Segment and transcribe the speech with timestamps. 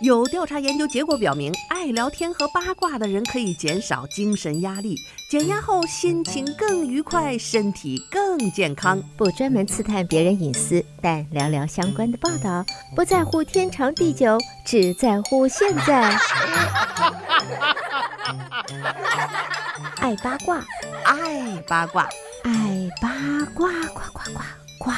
[0.00, 4.96] 有调查研究结果表明，爱聊天和八卦的人可以减少精神压力，
[5.28, 9.02] 减压后心情更愉快，身体更健康。
[9.16, 12.64] 不专门刺探别人隐私，但聊聊相关的报道，
[12.94, 16.16] 不在乎天长地久，只在乎现在。
[19.96, 20.64] 爱八卦，
[21.04, 22.08] 爱八卦，
[22.44, 23.10] 爱八
[23.52, 24.40] 卦，呱呱呱
[24.78, 24.92] 呱。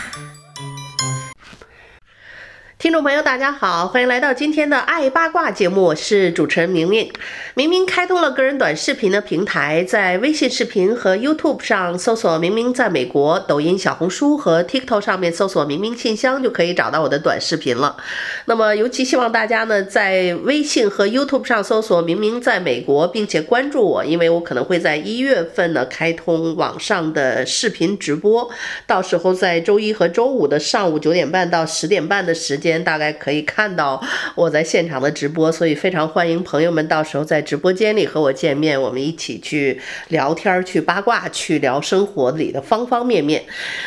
[2.81, 7.13] 听众朋友，大家好，欢迎来到今天的爱八卦节目，我是主持人明明。
[7.53, 17.95] 明明开通了个人短视频的平台，在微信视频和 YouTube 上搜索“明明在美国”，抖音、小红书和 TikTok 上面搜索“明明信箱”就可以找到我的短视频了。
[18.47, 28.49] 那么，尤其希望大家呢，在微信和 YouTube 上搜索“明明在美国”，并且关注我，因为我可能会在一月份呢开通网上的视频直播，
[28.87, 32.70] 到时候在周一和周五的上午九点半到十点半的时间。
[32.85, 34.03] 大概可以看到
[34.35, 43.43] 我在现场的直播，所以非常欢迎朋友们到时候在直播间里和我见面，我们一起去聊天、去八卦、去聊生活里的方方面面。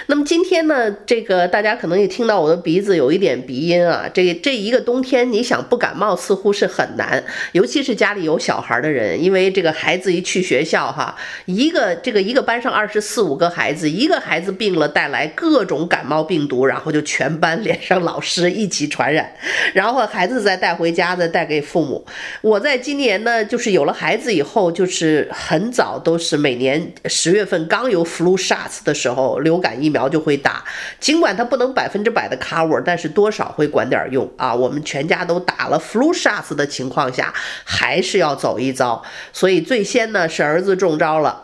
[0.08, 4.09] 那么今天呢，这个大家可能也听到我的鼻子有一点鼻音啊。
[4.14, 18.72] 这这一个冬天，你想不感冒似乎是很难，尤其是家里有小孩的人，因为这个孩子一去学校哈，一个这个一个班上二十四五个孩子，一个孩子病了带来各种感冒病毒，然后就全班连上老师一。
[18.73, 19.31] 起传染，
[19.75, 22.03] 然后孩子再带回家，再带给父母。
[22.41, 30.63] 我在今年呢，就是有了孩子以后，就是很早都是每年十月份刚有 flu shots 的时候，流感疫苗就会打。
[30.99, 34.55] 尽管它不能百分之百的 cover，但是多少会管点用啊。
[34.55, 37.31] 我们全家都打了 flu shots 的情况下，
[37.63, 39.03] 还是要走一遭。
[39.31, 41.42] 所以最先呢是儿子中招了。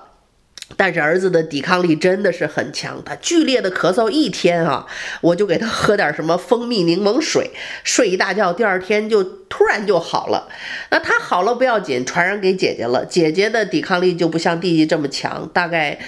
[0.78, 4.86] 但是儿子的抵抗力真的是很强，他剧烈的咳嗽一天啊，
[5.22, 7.52] 我就给他喝点什么蜂蜜柠檬水，
[7.84, 10.48] 睡一大觉，第二天就突然就好了。
[10.92, 16.00] 那他好了不要紧，传染给姐姐了，姐姐的抵抗力就不像弟弟这么强，大概。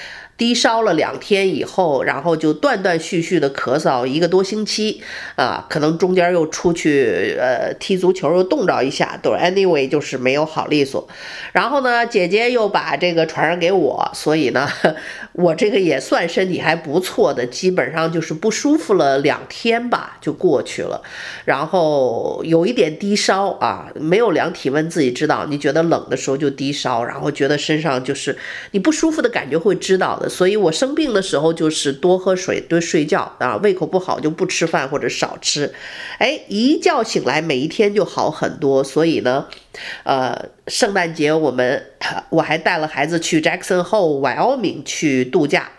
[0.41, 4.99] 低烧了两天以后，然后就断断续续的咳嗽一个多星期，
[5.35, 11.07] 啊，可能中间又出去呃踢足球又冻着一下，都 anyway 就是没有好利索。
[11.51, 14.67] 然后呢，姐姐又把这个传染给我，所以呢，
[15.33, 21.03] 我这个也算身体还不错的，基本上就是不舒服了两天吧，就过去了。
[21.45, 28.35] 然后有一点低烧啊，没有量体温自己知道，你觉得冷的时候就低烧，然后觉得身上就是
[28.71, 30.30] 你不舒服的感觉会知道的。
[30.31, 35.73] 所以我生病的时候就是多喝水，多睡觉啊，胃口不好就不吃饭或者少吃，
[36.17, 38.83] 哎，一觉醒来每一天就好很多。
[38.83, 39.47] 所以呢，
[40.03, 41.85] 呃，圣诞节我们
[42.29, 45.69] 我还带了孩子去 Jackson Hole Wyoming 去度假，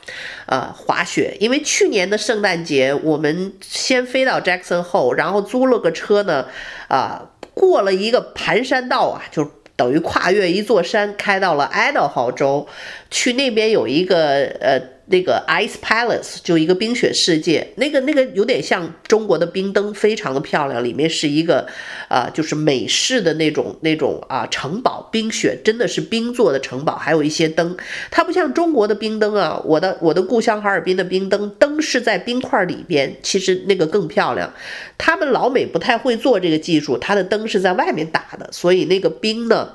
[0.47, 1.37] 呃，滑雪。
[1.41, 6.47] 因为去年的圣诞节我们先飞到 Jackson Hole，然后租了个车呢，
[6.89, 9.51] 啊，过了一个盘山道啊，就。
[9.83, 12.69] 等于跨越一座山，开到了爱达荷州，
[13.11, 14.81] 去那边有一个呃。
[15.13, 20.83] 那个 Ice Palace 就一个冰雪世界，那个那个有点像中国的冰灯，非常的漂亮。
[20.83, 21.69] 里面是一个
[22.09, 27.77] 啊、就是美式的那种那种啊城堡，冰雪真的是冰做的城堡，还有一些灯。
[28.11, 34.51] 它不像中国的冰灯啊，我的我的故乡哈尔滨的冰灯，灯是在冰块里边，其实那个更漂亮。
[34.97, 39.69] 他们老美不太会做这个技术，它的灯是在外面打的，所以那个冰呢。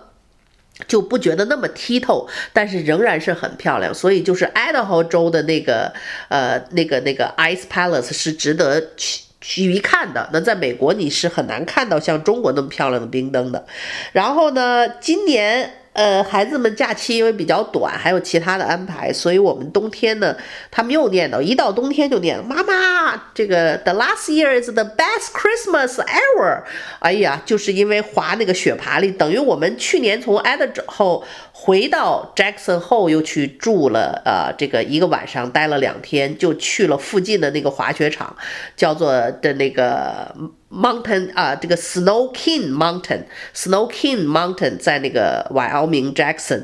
[0.85, 5.93] 就不觉得那么剔透，但是仍然是很漂亮，所以就是爱达荷州的那个
[6.29, 10.29] 呃那个那个 Ice Palace 是值得去去一看的。
[10.33, 13.65] 那在美国你是很难看到像中国那么漂亮的冰灯的。
[14.11, 15.76] 然后呢，今年。
[15.97, 20.38] 呃，孩子们假期因为比较短，还有其他的安排，所以我们冬天呢，
[20.69, 26.62] 他们又念叨，一到冬天就念妈妈，这个 The last year is the best Christmas ever。
[27.00, 38.38] 哎呀，就是因为滑那个雪爬犁，等于我们去年从 Idaho 回到 Jackson 后又去住了，呃，这个一个晚上待了两天，就去了附近的那个滑雪场，
[38.75, 40.31] 叫做的那个。
[40.72, 46.63] Mountain 啊，这个 Snow King Mountain，Snow King Mountain 在那个 Wyoming Jackson。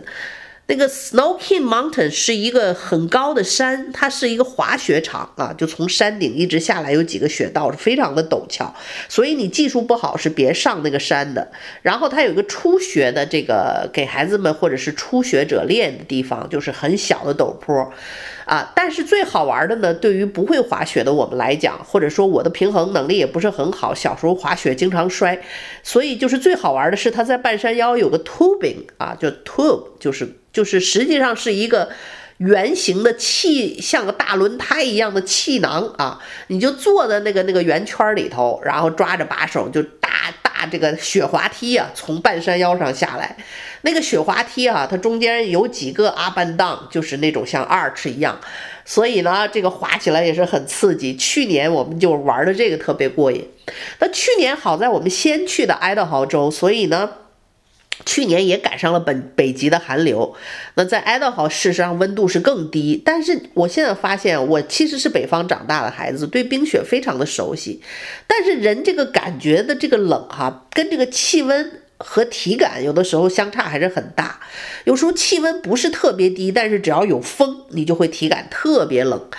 [0.66, 8.74] 那个 Snow King Mountain 是一个很高的山，它是一个滑雪场啊，就从山顶一直下来有几个雪道，是非常的陡峭，
[9.10, 11.52] 所以你技术不好是别上那个山的。
[11.82, 17.92] 然后它有一个初学的这个给孩子们或者是初学者练的地方，就是很小的陡坡
[18.46, 18.72] 啊。
[18.76, 25.42] 但是最好玩的呢，对于不会滑雪的我们来讲，或者说我的平衡能力也不是很好，小时候滑雪经常摔，
[25.82, 30.40] 所以就是最好玩的是它在半山腰有个 tubing 啊，就 tube 就是。
[30.54, 31.90] 就是实际上是一个
[32.38, 43.36] 圆形的气，像个大轮胎一样的气囊啊，你就坐在那个那个圆圈里头，然后抓着把手就大大这个雪滑梯啊，从半山腰上下来。
[43.82, 48.40] 那个雪滑梯啊，它中间有几个阿半档就是那种像 arch 一样，
[48.86, 51.16] 所以呢，这个滑起来也是很刺激。
[51.16, 53.48] 去年我们就玩的这个特别过瘾。
[54.00, 57.10] 那去年好在我们先去的爱德豪州，所以呢。
[58.06, 60.36] 去年也赶上了本北极的寒流，
[60.76, 67.82] 那在爱达荷事实上温度是更低，但是我现在发现，我其实是北方长大的孩子，对冰雪非常的熟悉，
[68.28, 74.40] 但是人这个感觉的这个冷哈，跟这个气温和体感有的时候相差还是很大，
[74.86, 79.30] 有时候气温不是特别低，但是只要有风，你就会体感特别冷。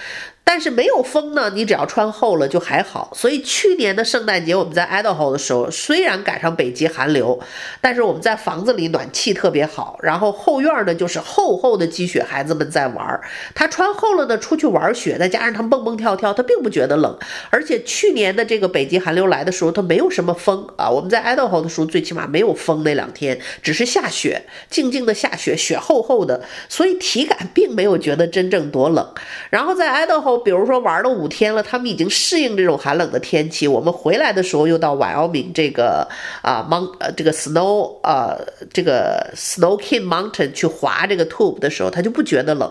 [0.46, 3.10] 但是没有风呢，你只要穿厚了就还好。
[3.14, 7.40] 所以去年的圣诞节我们在爱达荷的时候，虽然赶上北极寒流，
[7.80, 9.98] 但是我们在房子里暖气特别好。
[10.02, 13.20] 然后后院呢就是厚厚的积雪，孩子们在玩。
[13.54, 17.18] 他穿厚了呢出去玩雪，再加上他蹦蹦跳跳，他并不觉得冷。
[17.50, 20.88] 而且去年的这个北极寒流来的时候，他没有什么风啊。
[20.88, 29.14] 我们在爱达荷的时候，最起码没有风那两天，只是下雪，静静的下雪，雪厚厚的，所以体感并没有觉得真正多冷。
[29.50, 33.68] 然后在 ida 后比如说玩了五天了，他们已经适应这种寒冷的天气。
[33.68, 36.08] 我们回来的时候又到 Wyoming 这个
[36.42, 38.38] 啊 m o n 呃这个 Snow 呃
[38.72, 42.70] 这个 Snow King Mountain 去滑这个 tube 的时候，他就不觉得冷。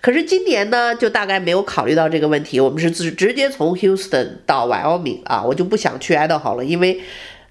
[0.00, 2.60] 可是今年呢，就大概没有考虑到这个问题。
[2.60, 7.00] 我们是直直接从 Houston 到 Wyoming 啊，我就不想去爱达荷了，因为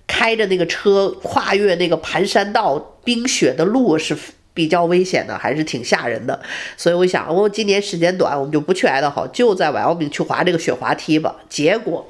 [0.05, 4.15] 开着那个车跨越那个盘山道冰雪的路是。
[4.57, 6.41] 比较危险的，还是挺吓人的，
[6.75, 11.35] 所以我想，我今年时间短，我们就不去爱德豪，就在瓦窑壁去滑这个雪滑梯吧。
[11.47, 12.09] 结果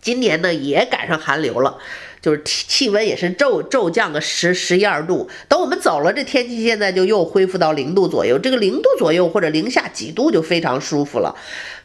[0.00, 1.76] 今年呢，也赶上寒流了。
[2.20, 11.34] 就是气温也是骤骤降个十十一二度，等我们走了，这天气现在就又恢复到零度左右，这个零度左右或者零下几度就非常舒服了。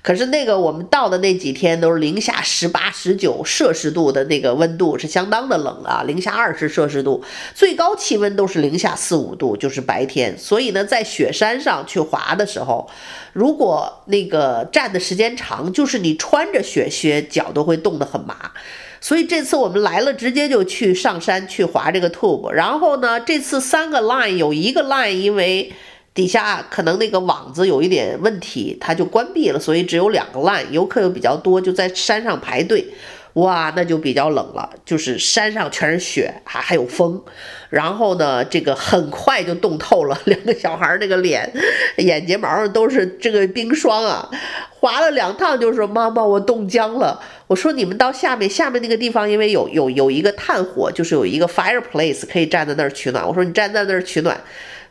[0.02, 7.24] 可是那个我们到的那几天都是零下十八、十九摄氏度的那个温度，是相当的冷啊，零下二十摄氏度，
[7.56, 10.38] 最高气温都是零下四五度，就是白天。
[10.38, 12.90] 所以呢，在雪山上去滑的时候，
[13.32, 18.52] 如果那个站的时间长，就是你穿着雪靴，脚都会冻得很麻。
[19.04, 22.50] 所以这次我们来了，直接就去上山去滑这个 tube。
[22.52, 25.74] 然后呢，这次三个 line 有一个 line 因为
[26.14, 30.70] 底下可能那个网子有一点问题，它就关闭了，所以只有两个 line。
[30.72, 32.86] 游客又比较多，就在山上排队。
[33.34, 37.20] 哇，那就比较冷了，就是山上全是雪，还还有风。
[37.70, 41.52] 然后呢，这个很快就冻透了，两个小孩那个脸、
[41.98, 44.30] 眼睫毛都是这个冰霜啊。
[44.70, 54.40] 滑了两趟就说：“妈妈，我冻僵了。”我说：“你们到下面，下面那个地方，因为有有有一个炭火，就是有一个 fireplace 可以站在那儿取暖。”我说：“你站在那儿取暖，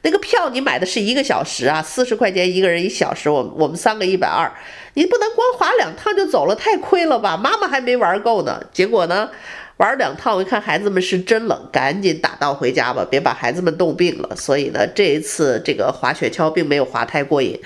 [0.03, 4.53] 那个票你买的是一个小时啊，四十块钱一个人一小时，我们我们三个一百二，
[4.95, 7.37] 你不能光滑两趟就走了，太亏了吧？
[7.37, 8.63] 妈妈还没玩够呢。
[8.73, 9.31] 结果呢？”
[9.79, 14.37] 玩两趟，我一看孩子们是真冷，赶紧打道回家吧，别把孩子们冻病了。
[14.37, 17.59] 所以呢，这一次这个滑雪橇并没有滑太过瘾，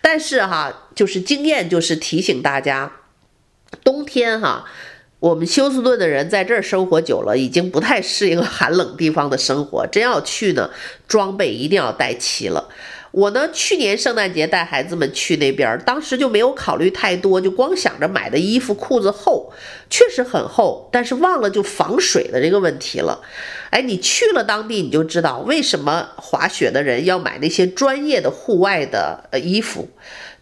[0.00, 2.92] 但是哈，就是经验就是提醒大家，
[3.82, 4.66] 冬天哈，
[5.20, 9.86] 我们休斯顿的人在这儿生活久了，已经不太适应寒冷地方的生活。
[9.86, 10.68] 真要去呢，
[11.08, 12.68] 装备一定要带齐了。
[13.10, 19.52] 我呢，去年圣诞节带孩子们去那边，当时就没有考虑太多，就光想着买的衣服裤子厚，
[19.88, 23.22] 确实很厚，但是忘了就防水的这个问题了。
[23.70, 29.88] 哎，你去了当地，你就知道为什么滑雪的人要买那些专业的户外的呃衣服。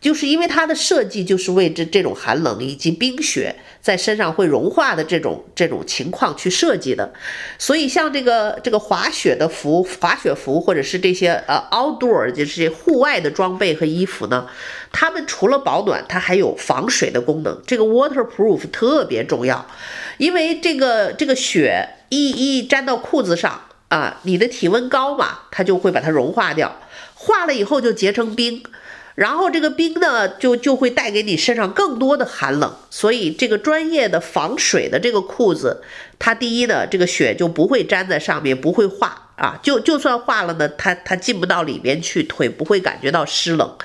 [0.02, 7.14] 就是因为它的设计就是为这这种寒冷以及冰雪在身上会融化的这种这种情况去设计的，
[7.56, 14.48] 所以像这个这个滑雪的服、滑雪服或者是这些呃 outdoor 就是户外的装备和衣服呢，
[14.90, 17.62] 它们除了保暖，它还有防水的功能。
[17.64, 19.64] 这个 waterproof 特别重要，
[20.18, 26.80] 因为这个这个雪一一沾到裤子上啊，你的体温高嘛，它就会把它融化掉，
[27.14, 28.64] 化了以后就结成冰。
[29.14, 35.82] 然后这个冰呢，就就会带给你身上更多的寒冷，所以这个专业的防水的这个裤子，
[36.18, 43.76] 它第一呢，这个雪就不会粘在上面，不会化啊，就就算化了呢，它它进不到里面去，腿不会感觉到湿冷，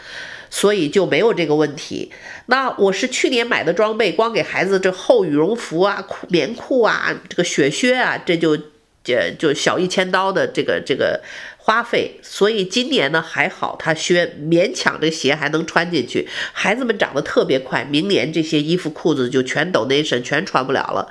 [0.49, 2.13] 所以就没有这个问题。
[2.45, 8.57] 那我是去年买的装备，光给孩子这厚羽绒服啊、裤棉裤啊、这个雪靴啊，这就
[9.03, 11.21] 这就小一千刀的这个这个。
[11.67, 16.25] 花费，所以今年呢还好，他靴勉强这鞋还能穿进去。
[16.53, 21.09] 孩子们长得特别快，明年这些衣服裤子就全 donation 全穿不了了。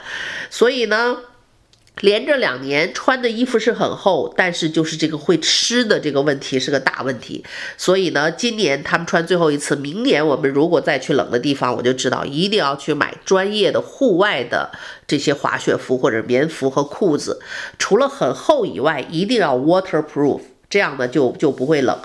[0.49, 1.19] 所以呢，
[2.01, 7.45] 连着两年穿的衣服是很厚，但是就是这个会湿的这个问题是个大问题。
[7.77, 14.71] 所以呢，今年他们穿最后一次，明年我们如果再去冷的地方，我就知道一定要去买专业的户外的
[15.07, 17.41] 这些滑雪服或者棉服和裤子，
[17.79, 20.41] 除了很厚以外，一定要 waterproof。
[20.77, 21.99] 这样呢，就就不会冷。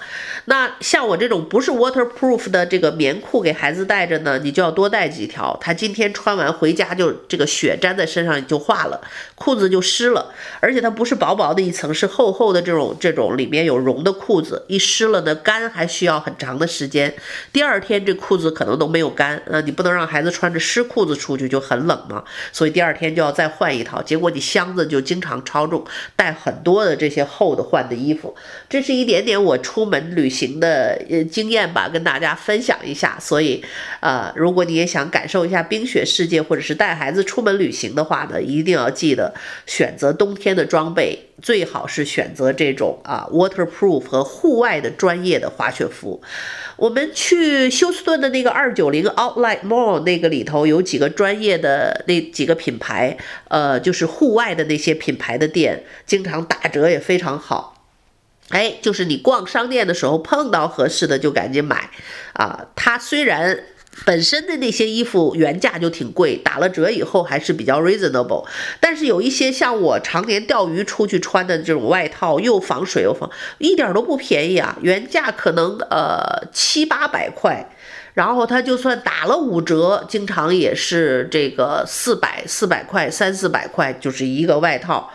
[0.46, 5.58] 那像我这种不是 waterproof 的这个棉裤给孩子带着呢，你就要多带几条。
[5.60, 9.02] 他今天穿完回家就这个雪粘在身上就化了，
[9.36, 10.34] 裤子就湿了。
[10.62, 17.14] 而且它不是薄薄的一层，是厚厚的这种这种里面有绒的裤子，一湿了呢，干还需要很长的时间。
[17.52, 22.24] 第二天这裤子可能都没有干，那你不能让孩子穿着湿裤子出去就很冷嘛。
[22.54, 25.84] 所以第二天就要再换一套，结果你箱子就经常超重，
[26.16, 28.34] 带很多的这些厚的换的衣服。
[28.72, 33.18] 这是一点点我出门旅行的呃经验吧，跟大家分享一下。
[33.20, 33.62] 所以，
[34.00, 39.34] 呃，如果你也想感受一下冰雪世界，或者是带孩子出门旅行的话呢，一定要记得
[39.66, 46.22] 选择冬天的装备，最好是选择这种啊 waterproof 和户外的专业的滑雪服。
[46.78, 53.18] 我们去休斯顿的那个二九零 Outlet Mall 那个里头有几个专业的那几个品牌，
[53.50, 57.81] 呃，就是户外的那些品牌的店，经常打折也非常好。
[58.52, 61.90] 哎，就是你逛商店的时候碰到合适的就赶紧买，
[62.34, 63.60] 啊，它虽然
[64.06, 68.46] 本身的那些衣服原价就挺贵，打了折以后还是比较 reasonable，
[68.80, 77.70] 但是有一些像我常年钓鱼出去穿的这种外套，又防水又防，一点都不便宜啊，原价可能呃七八百块，
[78.14, 85.12] 然后它就算打了五折，经常也是这个四百四百块三四百块就是一个外套。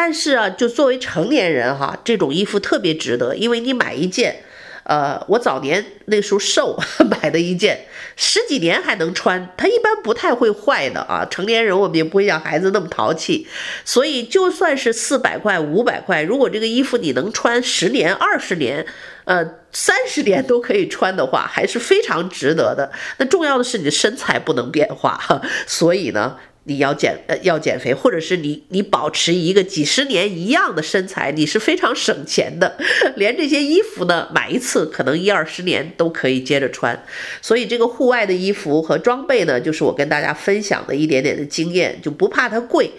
[0.00, 4.44] 但是啊，就作为成年人哈，这种衣服特别值得，因为你买一件，
[4.84, 6.78] 呃，我早年那时候瘦
[7.10, 7.80] 买的一件，
[8.14, 11.26] 十几年还能穿，它一般不太会坏的啊。
[11.28, 13.48] 成年人我们也不会像孩子那么淘气，
[13.84, 18.86] 所以就算是四百块、五百块，如果这个衣服你能穿十年、二十年，
[19.24, 22.92] 呃，三十年都可以穿的话，还是非常值得的。
[23.16, 25.20] 那重要的是你的身材不能变化，
[25.66, 26.36] 所以呢。
[26.68, 32.76] 你要减呃要减肥，或者是你你保持一个几十年一样的身材，你是非常省钱的。
[33.16, 37.02] 连这些衣服呢，买一次可能一二十年都可以接着穿。
[37.40, 42.90] 所以这个户外的衣服和装备呢，就是我跟大家分享的一点点的经验，就不怕它贵，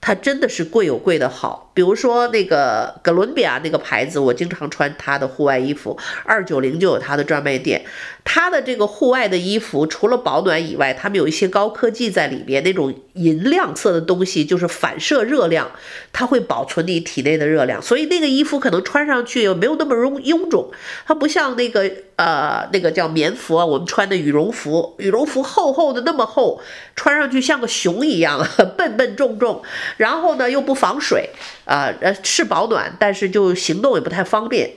[0.00, 1.70] 它真的是贵有贵的好。
[1.74, 7.84] 比如说那个哥伦比亚那个牌子，我经常穿它的户外衣服，二九零就有它的专卖店。
[8.24, 15.70] 它的这个户外的衣服，除了保暖以外，它们有一些高科技在里边，那种银亮色的东西就是反射热量，
[16.12, 20.70] 它会保存你体内的热量，所以那个衣服可能穿上去又没有那么容臃肿，
[21.06, 26.60] 它不像那个呃那个叫棉服，我们穿的羽绒服，羽绒服厚厚的那么厚，
[26.96, 28.44] 穿上去像个熊一样，
[28.76, 29.62] 笨笨重重，
[29.96, 31.30] 然后呢又不防水。
[31.64, 34.70] 啊，呃，是保暖，但是就行动也不太方便。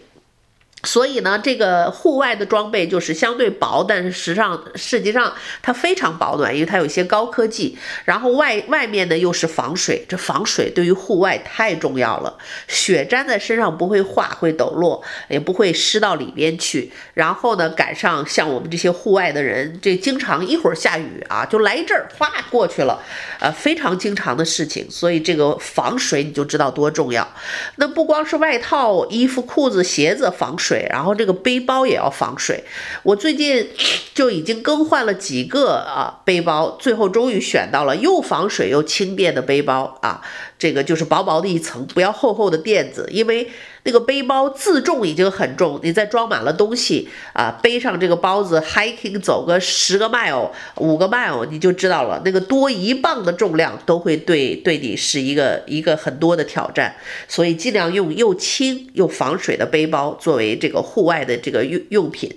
[0.84, 7.78] 所以呢，这个户外的装备就是相对薄，但是实际上实际上它非常保暖，因为它有一些高科技。
[8.06, 12.36] 然后外外面呢又是防水，这防水对于户外太重要了。
[12.68, 16.92] 雪粘在身上不会化，会抖落，也不会湿到里边去。
[17.14, 23.00] 然后呢，赶上像我们这些户外的人，这经常一会儿下雨啊，就来一阵儿，哗过去了，
[23.40, 24.90] 呃，非常经常的事情。
[24.90, 27.32] 所以这个防水你就知道多重要。
[27.76, 30.71] 那不光是外套、衣服、裤子、鞋子防水。
[30.72, 32.64] 水，然后这个背包也要防水。
[33.04, 33.68] 我最近
[34.14, 40.22] 就已经更换了几个啊背包，最后终于选到了又防水又轻便的背包啊。
[40.58, 43.50] 这个就是薄薄的一层，不要厚厚的垫子，因为
[43.84, 56.96] 那个背包自重已经很重，你再装满了东西啊，背上这个包子，hiking 走个十个 mile、五个 mile，你就知道了，那个多一磅的重量都会对对你是一个一个很多的挑战，
[57.28, 62.32] 所以尽量用又轻又防水的背包作为这个户外的这个用用品，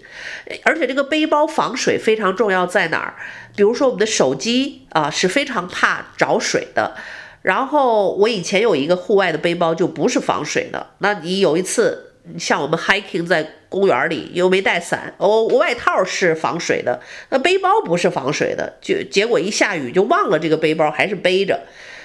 [0.63, 3.15] 而且这个背包防水非常重要在哪儿？
[3.55, 6.97] 比如说我们的手机啊是非常怕着水的。
[7.45, 10.95] 然后我以前有一个户外的背包，就不是防水的。
[11.01, 21.61] 那你有一次像我们 hiking 在公园里，又没带伞，哦，外套是防水的，那背包不是防水的，就结果一下雨就忘了这个背包还是背着，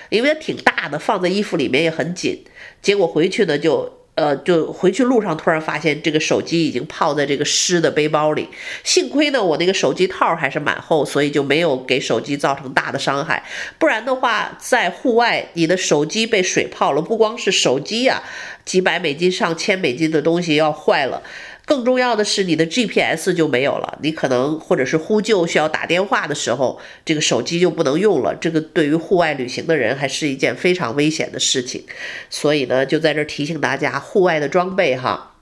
[0.10, 2.44] 因为它挺大的，放在衣服里面也很紧，
[2.82, 3.99] 结果回去呢就。
[4.20, 8.50] 呃，就回去路上突然发现这个手机已经泡在这个湿的背包里，
[8.84, 13.42] 幸亏呢我那个手机套还是蛮厚，所以就没有给手机造成大的伤害。
[13.78, 18.22] 不然的话，在户外你的手机被水泡了，不光是手机呀，
[18.66, 21.24] 几百美金、上千美金的东西要坏了。
[21.70, 28.36] 更重要的是，你的 GPS 就没有了，你可能或者是呼救需要打电话的时候，这个手机就不能用了。
[28.36, 31.84] 这个对于户外旅行的人还是一件非常危险的事情。
[32.32, 35.36] 所以呢，就在这儿提醒大家，户外的装备哈，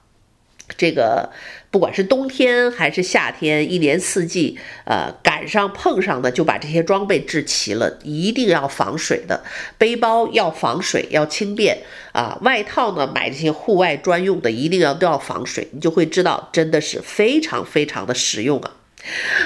[0.76, 1.30] 这个。
[1.78, 9.44] 不管是冬天还是夏天，一年四季，呃，赶上碰上的就把这些装备置齐了，一定要防水的。
[9.78, 11.78] 背包要防水，要轻便
[12.10, 12.36] 啊。
[12.42, 18.72] 外套呢，买这些户外专用的，一定要都要防水，你就会知道，真的是非常非常的实用啊。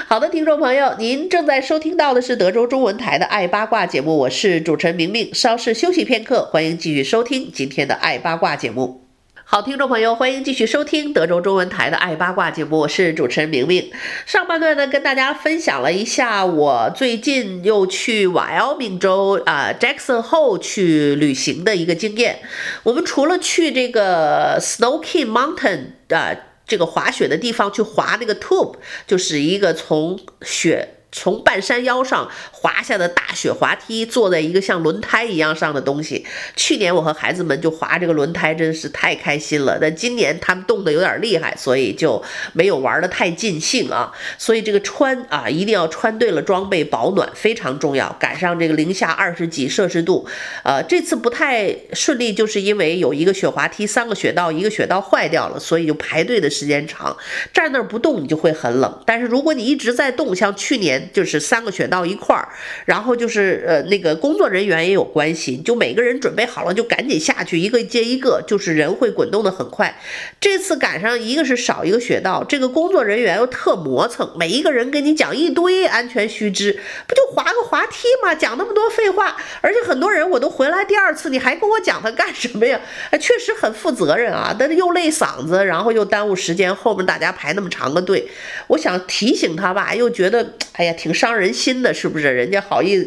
[0.07, 5.31] 好的，听众朋友，您正在收听到的是德州中文台的《爱八卦》节目，我是主持人明明。
[5.35, 9.02] 稍事休息片刻，欢迎继续收听今天的《爱八卦》节目。
[9.45, 13.91] 好，听众朋友，欢迎继续收听德州中文台的《爱八卦》节目，我是主持人明明。
[14.25, 22.39] 上半段呢，跟大家分享了一下我最近又去瓦奥明州啊、Jackson Hole 去旅行的一个经验。
[22.83, 30.95] 我们除了去这个 Snow King Mountain 的、这个滑雪的地方去滑那个 Tube，就是一个从雪。
[31.13, 36.25] 从半山腰上滑下的大雪滑梯，坐在一个像轮胎一样上的东西。
[36.55, 39.77] 去年我和孩子们就滑这个轮胎，真是太开心了。
[39.79, 42.21] 但今年他们冻得有点厉害，所以就
[42.53, 44.11] 没有玩得太尽兴啊。
[44.39, 48.13] 所以这个穿啊，一定要穿对了装备，保暖非常重要。
[48.19, 50.27] 赶上这个零下二十几摄氏度，
[50.63, 57.15] 呃，这次不太顺利，就是因为有一个雪滑梯，三个雪道，一个雪道坏掉了，所以就排队的时间长。
[57.53, 58.99] 站那儿不动，你就会很冷。
[59.05, 61.02] 但是如果你一直在动，像去年。
[61.11, 62.47] 就是三个雪道一块儿，
[62.85, 69.99] 然后就是呃那个工作人员也有关系，就每个人准备好了就赶紧下去，一个接一个，就是人会滚动的很快。
[70.39, 78.33] 这次赶上一个是少一个雪道，这个工作人员又特磨蹭，每一个人跟你讲一堆安全须知，不就滑个滑梯吗？
[78.33, 82.79] 讲那么多废话，而且很多人我都回来第二次，你还跟我讲他干什么呀？
[83.19, 88.27] 确实很负责任啊，但是又累嗓子，然后又耽误时间，后面大家排那么长的队，
[88.67, 90.92] 我想提醒他吧，又觉得哎呀。
[90.93, 92.23] 挺伤人心的，是不是？
[92.23, 93.05] 人家好意，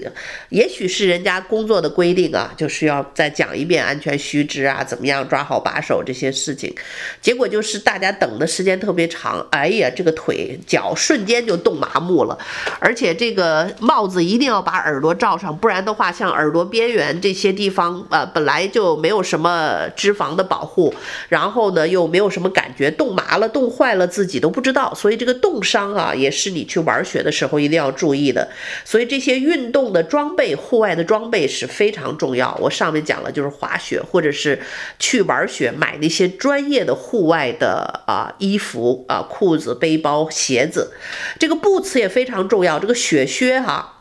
[0.50, 6.75] 也许是人家工作的规定啊，就是要再讲一遍安全须知啊，怎么样抓好把手这些事情。
[7.21, 12.38] 结果就是大家等的时间特别长，哎呀，这个腿脚瞬间就冻麻木了，
[12.78, 20.95] 而且这个帽子一定要把耳朵罩上，不然的话，像耳朵边缘这些地方，呃，本来就没有什么脂肪的保护，
[21.28, 24.92] 然后呢又没有什么感觉，冻麻了、冻坏了，自己都不知道。
[24.94, 28.49] 所以这个冻伤啊，也是你去玩雪的时候一定要注意的，
[28.85, 32.59] 所以这些运动的装备、户外的装备是非常重要。
[32.61, 34.61] 我上面讲了，就是滑雪或者是
[34.99, 40.93] 去玩雪，买那些专业的户外的啊衣服啊、裤子、背包、鞋子，
[41.39, 42.79] 这个 boots 也非常重要。
[42.79, 43.93] 这个雪靴哈。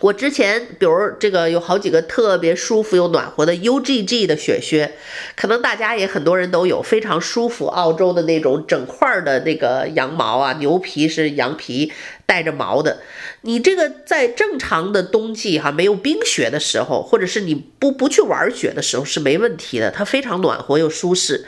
[0.00, 4.94] 我之前，比如这个有好几个特别舒服又暖和的 UGG 的雪靴，
[5.36, 7.66] 可能大家也很多人都有，非常舒服。
[7.66, 11.92] 澳洲的那种整块的那个羊毛啊，牛皮是羊皮
[12.32, 13.02] 带着毛的。
[13.42, 21.44] 你这个在正常的冬季哈，没有冰雪的时候，或者是你不不去玩雪的时候是没问题的，它非常暖和又舒适。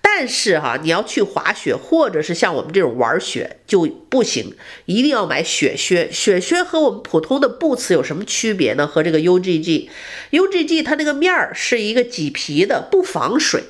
[0.00, 6.08] 但是哈，你要去滑雪，或者是像我们这种玩雪就不行，一定要买雪靴。
[6.12, 8.86] 雪靴和我们普通的 boots 有什么区别呢？
[8.86, 13.64] 和这个 UGG，UGG 它那个面儿是一个麂皮的，不防水，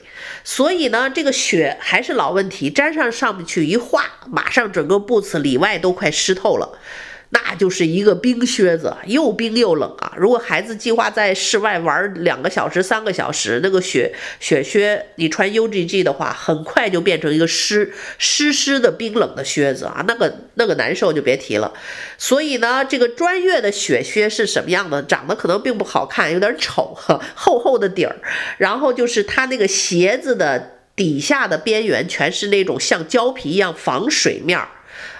[0.45, 6.79] 所以呢，这个雪还是老问题，粘上上面去一滑，马上整个布子里外都快湿透了。
[7.31, 10.15] 那就是一个冰靴子，又冰又冷啊！
[10.17, 21.73] 如果孩子计划在室外玩两个小时、三个小时，那个雪雪靴你穿 UGG 的话，很快就变成一个湿湿湿的冰冷的靴子啊，那个那个难受就别提了。
[22.17, 25.03] 所以呢，这个专业的雪靴是什么样的？
[25.03, 26.97] 长得可能并不好看，有点丑，
[27.35, 28.17] 厚厚的底儿，
[28.57, 34.69] 然后就是它那个鞋子的底下的边缘全是那种像胶皮一样防水面儿。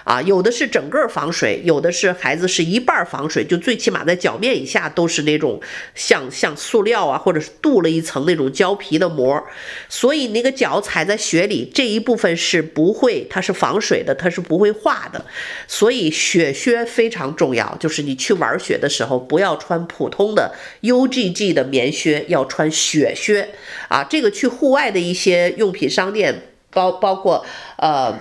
[0.03, 5.61] 啊，有的是整个防水，有的是孩子是一半防水，就最起码在脚面以下都是那种
[5.93, 9.43] 像像塑料啊，或者是镀了一层那种胶皮的膜，
[9.87, 15.23] 所以那个脚踩在雪里这一部分是不会，它是防水的，它是不会化的。
[15.67, 23.49] 所以雪靴非常重要，就是你去玩雪的时候不要穿普通的 UGG 的棉靴，要穿雪靴
[23.87, 24.03] 啊。
[24.03, 27.45] 这个去户外的一些用品商店，包包括
[27.77, 28.17] 呃。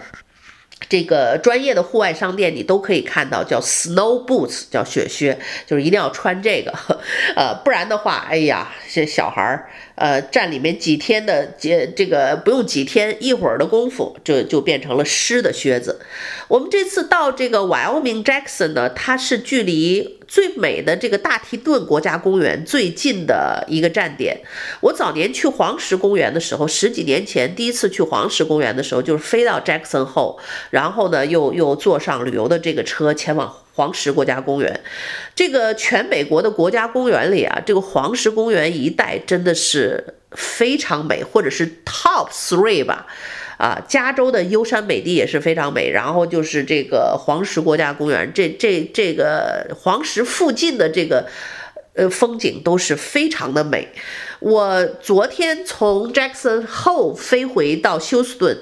[0.88, 6.73] 这个专业的户外商店，你都可以看到叫 snow boots，叫雪靴，就是一定要穿这个，
[7.37, 16.01] 呃，不然的话，哎呀，这小孩儿，呃，站里面几天的，这这个不用几天，一会儿的功夫，就就变成了湿的靴子。
[16.47, 24.41] 我们这次到这个 Wyoming Jackson 呢，它是距离最美的这个大提顿国家公园最近的一个站点。
[24.83, 30.39] 我早年去黄石公园的时候，十几年前第一次去黄石公园的时候，就是飞到 Jackson 后
[30.71, 34.81] 然后呢又又坐上旅游的这个车前往黄石国家公园。
[35.37, 43.07] 这个全美国的国家公园里啊，这个黄石公园一带真的是非常美，或者是 Top Three 吧。
[43.57, 51.29] 啊，加州的优山美地也是非常美，然后就是这个黄石国家公园，这这这个黄石附近的这个
[51.95, 53.88] 呃风景都是非常的美。
[54.41, 58.59] 我昨天从 Jackson Hole 飞回到休斯顿，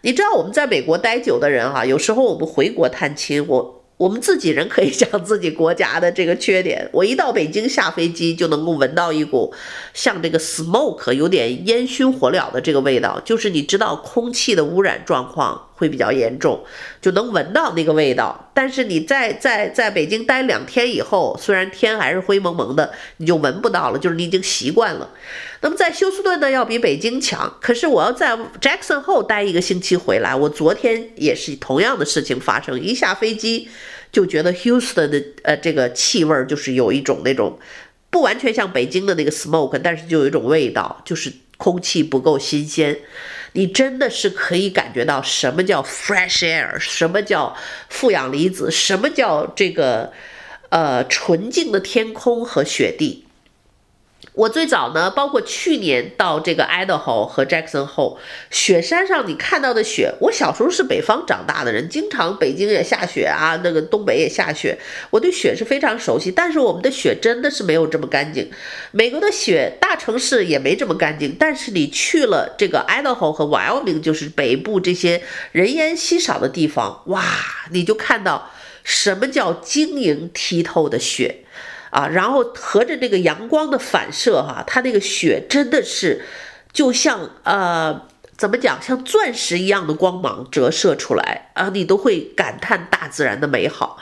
[0.00, 3.83] 你知道我们在美国待久的人哈、啊，有时候我们回国探亲，我。
[3.96, 6.88] 我们自己人可以讲自己国家的这个缺点。
[6.92, 9.54] 我一到北京下飞机就能够闻到一股
[9.92, 16.64] 像这个 smoke 有点烟熏火燎的这个味道，就是你知道空气的污染状况会比较严重，
[17.00, 18.50] 就能闻到那个味道。
[18.52, 25.08] 但是你在在在北京待两天以后，虽然天还是灰蒙蒙的，你就闻不到了，就是你已经习惯了。
[25.64, 27.56] 那么在休斯顿呢，要比北京强。
[27.58, 32.78] 可是我要在 Jackson 后待一个星期回来，我昨天也是同样的事情发生。
[32.78, 33.66] 一下飞机
[34.12, 37.58] 就觉得 Houston 的呃这个气味就是有一种那种
[38.10, 42.98] 不完全像北京的那个 smoke，但是就有一种味道，就是空气不够新鲜。
[43.54, 47.56] 你真的是可以感觉到什么叫 fresh air，什么叫
[47.88, 50.12] 负氧离子，什么叫这个
[50.68, 53.24] 呃纯净的天空和雪地。
[54.32, 58.16] 我最早呢，包括去年到这个 Idaho 和 Jackson Hole
[58.50, 64.76] 雪山上，你看到的雪，我小时候是北方长大的人，经常北京也下雪啊，那个东北也下雪，
[65.10, 66.32] 我对雪是非常熟悉。
[66.32, 68.50] 但是我们的雪真的是没有这么干净，
[68.90, 71.36] 美国的雪大城市也没这么干净。
[71.38, 77.22] 但是你去了这个 Idaho 和 Wyoming，就是北部这些人烟稀少的地方，哇，
[77.70, 78.50] 你就看到
[78.82, 81.43] 什么叫晶莹剔透的雪。
[81.94, 86.24] 啊，然后和着这个阳光的反射，哈，它那个雪真的是，
[86.72, 88.02] 就像呃，
[88.36, 93.98] 怎么讲，像钻石一样的光芒折射出来啊，你都会感叹大自然的美好。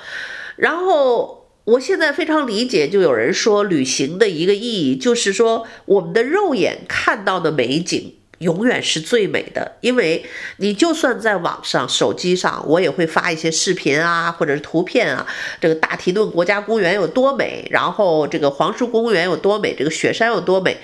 [0.57, 8.15] 然后我现在非常理解，就有人说旅行的一个意义，就是说我们的肉眼看到的美景。
[8.43, 10.25] 永远是最美的，因为
[10.59, 15.27] 你就算在网上、手机上，我也会发一些视频啊，或者是图片啊。
[15.61, 20.77] 这个大提顿国家公园有多美，然后这个黄石公园有多美，这个雪山有多美，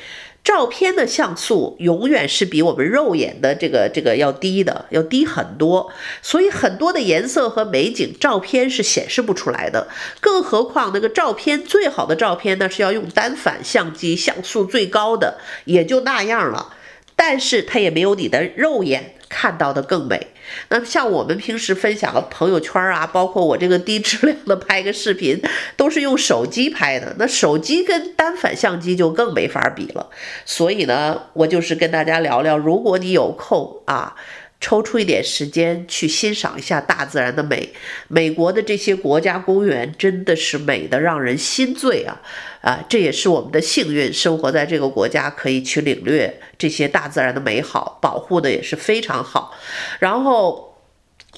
[0.45, 5.91] 照片的像素永远是比我们肉眼的这个这个要低的，要低很多。
[6.23, 9.89] 所以很多的颜色和美景，照片是显示不出来的。
[10.21, 16.75] 更何况那个照片最好的照片，那是要用单反相机，像素最高的，也就那样了。
[17.19, 20.29] 但是它也没有你的肉眼看到的更美。
[20.69, 25.43] 那像我们平时分享的朋友圈啊，包括我这个低质量的拍个视频，
[25.77, 27.17] 都是用手机拍的。
[27.19, 30.09] 那手机跟单反相机就更没法比了。
[30.47, 34.15] 所以呢，我就是跟大家聊聊，如果你有空啊。
[34.61, 37.69] 抽出一点时间去欣赏一下大自然的美，
[38.09, 42.21] 美国的这些国家公园真的是美的让人心醉啊！
[42.61, 49.55] 啊，这也是我们的幸运，生活在这个国家可以去领略这些大自然的美好，保护的也是非常好。
[50.01, 50.68] 然后。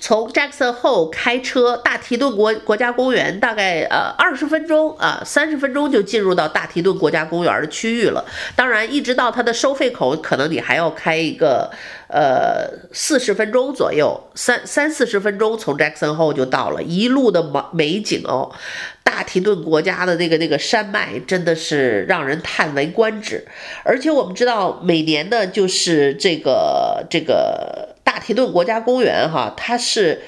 [0.00, 8.24] 从 Jackson Hole 开车，大提顿国国家公园大概呃二十分钟啊，三十分钟就进入到大提顿国家公园的区域了。
[8.56, 11.70] 当然，一直到它的收费口，可能你还要开一个
[12.08, 18.50] 呃四十分钟左右，三三四十分钟从 Jackson Hole 就到了，一路的美美景哦。
[19.04, 23.46] 大提顿国家的那个那个山脉真的是让人叹为观止，
[23.84, 27.90] 而且我们知道每年的就是这个这个。
[28.10, 30.22] 大提顿国家公园，哈，它是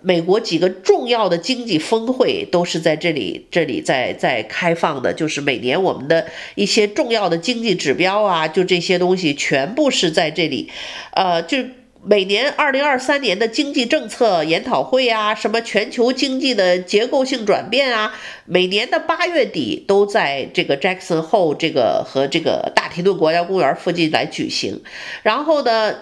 [0.00, 10.70] 美国几个重要的经济峰会都是在这里，这里在在开放的，就是每年我们的一些重要的经济指标啊，就这些东西全部是在这里，
[11.12, 11.58] 呃，就
[12.02, 18.14] 每年二零二三年的经济政策研讨会啊，什么全球经济的结构性转变啊，
[18.46, 24.80] 每年的八月底都在这个 Jackson Hole 这个和这个大提顿国家公园附近来举行，
[25.22, 25.94] 然后呢。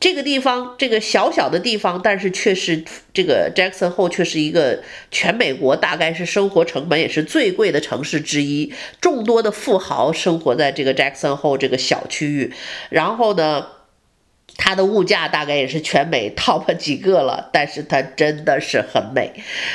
[0.00, 4.80] 这个地方，这个小小的地方，但是却是这个 Jackson Hole 却是一个
[5.10, 12.52] 全美国大概是生活成本也是最贵的城市之一，众多的富豪生活在这个 Jackson Hole 这个小区域，
[12.90, 13.66] 然后呢，
[14.56, 19.32] 它的物价大概也是全美 top 几个了，但是它真的是很美，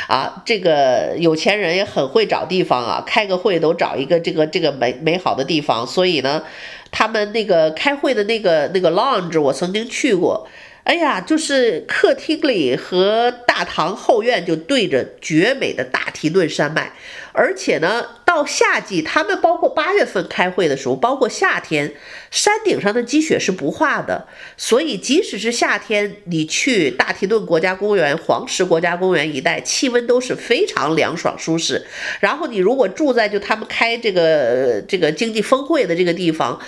[0.08, 6.44] 啊，这个有钱人也很会找地方啊，开个会都找一个这个这个美美好的地方，所以呢。
[6.94, 10.48] 他们那个开会的那个那个 lounge，我曾经去过，
[10.84, 16.92] 哎呀，就是客厅里和大堂后院就对着绝美的大提顿山脉，
[17.32, 21.94] 而且呢，到夏季，他们包括八月份开会的时候，包括夏天，
[22.30, 31.86] 山顶上的积雪是不化的，所以即使是夏天，你去大提顿国家公园、黄石国家公园一带，气温都是非常凉爽舒适。
[32.20, 36.60] 然后你如果住在就他们开这个这个经济峰会的这个地方。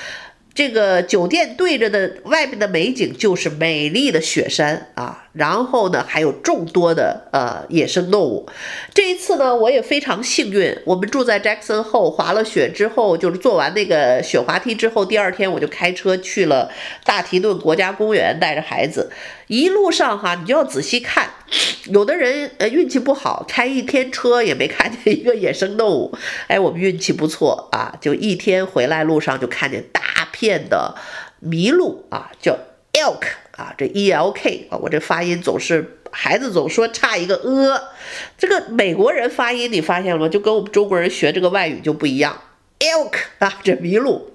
[0.56, 8.48] 这个酒店对着的外面的美景就是美丽的雪山啊，然后呢，还有众多的呃野生动物。
[8.94, 16.72] 这一次呢，我也非常幸运，我们住在 Jackson Hole 滑了雪之后，就是做完那个雪滑梯之后，第二天我就开车去了
[17.04, 19.12] 大提顿国家公园，带着孩子。
[19.48, 21.30] 一路上哈，你就要仔细看，
[21.92, 26.18] 有的人呃运气不好，开一天车也没看见一个野生动物。
[26.48, 30.96] 哎，我们运气不错啊，就一天回来路上就看见大片的
[31.44, 32.58] 麋鹿啊，叫
[32.94, 33.22] elk
[33.56, 37.90] 啊，这 e l k 啊，我这发音总是孩子总说差一个呃，
[38.38, 40.30] 这个美国人发音你发现了吗？
[40.30, 42.42] 就跟我们中国人学这个外语就不一样
[42.80, 44.34] ，elk 啊，这麋鹿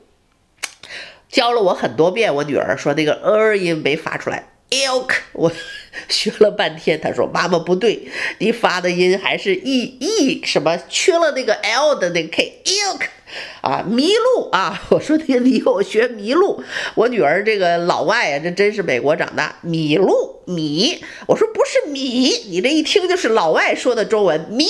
[1.28, 4.48] 教了我很多遍，我女儿说那个呃音没发出来。
[4.70, 5.52] elk，我
[6.10, 13.06] 学了半天，他说妈妈不对，你发的音还是 e e 什么，缺了那个 l 的那个 k，ilk，
[13.62, 16.62] 啊，麋鹿啊， 我说那个你给我学麋鹿，
[16.94, 24.66] 我女儿这个老外啊，这真是美国长大，麋鹿米，我说不是米，你这一听就是老外说的中文米，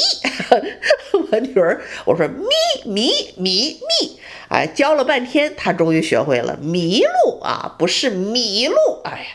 [1.33, 2.44] 我女儿我说米
[2.85, 6.59] 米米米，哎，教了半天，她终于学会了。
[6.62, 9.26] 麋鹿啊，不是麋鹿，哎呀。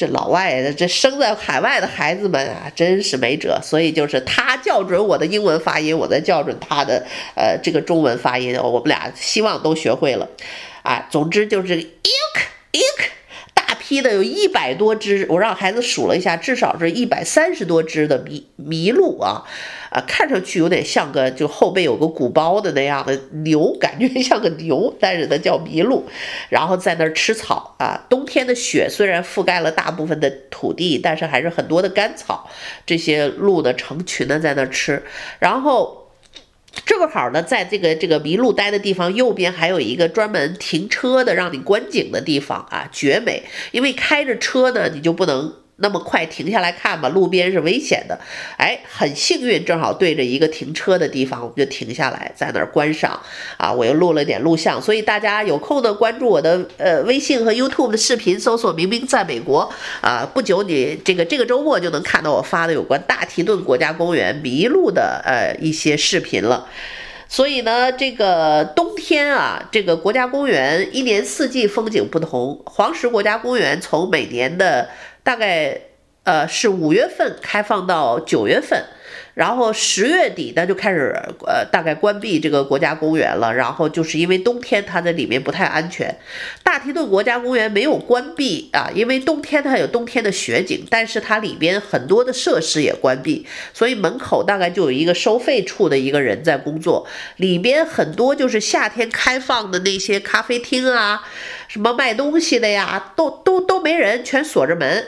[0.00, 3.60] 这老外的这生在海外的孩子们啊，真是没辙。
[3.62, 7.04] 所以就是他校准我的英文发音，我再校准他的
[7.36, 10.26] 呃这个中文发音，我们俩希望都学会了。
[10.82, 12.40] 啊，总之就是 elk
[12.72, 13.08] elk
[13.52, 19.44] 大批的有一百多只，我让孩子数了一下，至少是一百三十多只的麋麋鹿啊。
[19.90, 26.04] 啊，看上去有点像个就后背有个鼓包的那样的牛， 感觉像个牛，但是它叫麋鹿，
[26.48, 28.06] 然后在那儿吃草啊。
[28.08, 32.48] 冬天的雪虽然覆盖了大部分的土地，但是还是很多的干草。
[32.86, 35.02] 这些鹿呢，成群的在那儿吃。
[35.40, 36.12] 然后
[36.86, 43.42] 正好呢，在这个这个麋鹿待的地方右边还有一个专门停车的让你观景的地方啊，绝美。
[43.72, 45.52] 因为开着车呢，你就不能。
[45.80, 48.18] 那么快停下来看吧，路边是危险的。
[48.56, 53.20] 哎，很幸运，正好对着一个停车的地方，我们就停下来在那儿观赏。
[53.56, 59.70] 啊，我又录了点录像，所以大家有空呢，关注我的呃微信和 YouTube 的视频，搜索“明明在美国”。
[60.00, 66.66] 啊，不久你这个这个周末就能看到我发的有关大提顿国家公园麋鹿的呃一些视频了。
[67.28, 72.60] 所以呢，这个冬天啊，这个国家公园一年四季风景不同。
[72.66, 74.88] 黄石国家公园从每年的
[75.22, 75.80] 大概
[76.24, 78.84] 呃是五月份开放到九月份，
[79.34, 81.14] 然后十月底呢就开始
[81.46, 86.14] 呃大概关闭这个国家公园了，然后就是因为冬天它在里面不太安全。
[86.62, 101.22] 大提顿国家公园没有关闭啊，因为冬天它有冬天的雪景，但是它里边很多的设施也关闭，所以门口大概就有一个收费处的一个人在工作，里边很多就是夏天开放的那些咖啡厅啊。
[101.68, 105.04] 什么卖东西的呀，都都都没人，全锁着门。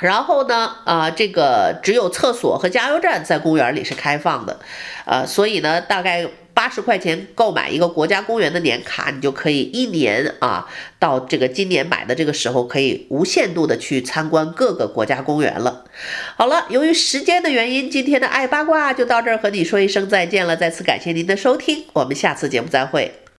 [0.00, 4.58] 然后呢，啊、这个只有厕所和加油站在公园里是开放的，
[5.04, 10.66] 呃，所以呢，大概八十块钱购买一个国家公园的年卡，你就可以一年啊，
[10.98, 15.84] 到这个今年买的这个时候，可以无限度的去参观各个国家公园了。
[16.36, 20.56] 好了，由于时间的原因，今天的爱八卦就到这儿，和你说一声再见了。
[20.56, 23.29] 再次感谢您的收听，我们下次节目再会。